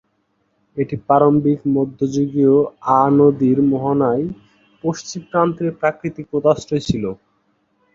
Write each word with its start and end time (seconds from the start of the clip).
এটি 0.77 0.95
প্রারম্ভিক 1.07 1.59
মধ্যযুগীয় 1.75 2.55
আ 2.91 3.01
নদীর 3.17 3.57
মোহনার 3.69 4.21
পশ্চিম 4.83 5.21
প্রান্তের 5.29 5.69
প্রাকৃতিক 5.79 6.25
পোতাশ্রয় 6.31 6.83
ছিল। 6.87 7.03